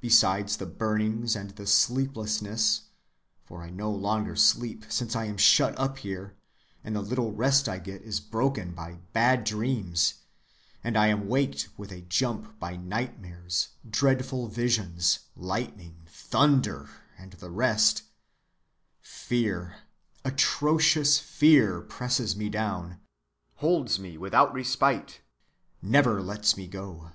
Besides 0.00 0.56
the 0.56 0.66
burnings 0.66 1.36
and 1.36 1.50
the 1.50 1.64
sleeplessness 1.64 2.86
(for 3.44 3.62
I 3.62 3.70
no 3.70 3.88
longer 3.88 4.34
sleep 4.34 4.84
since 4.88 5.14
I 5.14 5.26
am 5.26 5.36
shut 5.36 5.78
up 5.78 5.98
here, 5.98 6.34
and 6.82 6.96
the 6.96 7.00
little 7.00 7.30
rest 7.30 7.68
I 7.68 7.78
get 7.78 8.02
is 8.02 8.18
broken 8.18 8.72
by 8.74 8.94
bad 9.12 9.44
dreams, 9.44 10.14
and 10.82 10.96
I 10.98 11.06
am 11.06 11.28
waked 11.28 11.68
with 11.76 11.92
a 11.92 12.00
jump 12.00 12.58
by 12.58 12.76
nightmares, 12.76 13.68
dreadful 13.88 14.48
visions, 14.48 15.20
lightning, 15.36 16.00
thunder, 16.04 16.90
and 17.16 17.34
the 17.34 17.52
rest), 17.52 18.02
fear, 19.00 19.76
atrocious 20.24 21.20
fear, 21.20 21.80
presses 21.80 22.34
me 22.34 22.48
down, 22.48 22.98
holds 23.58 24.00
me 24.00 24.18
without 24.18 24.52
respite, 24.52 25.20
never 25.80 26.20
lets 26.20 26.56
me 26.56 26.66
go. 26.66 27.12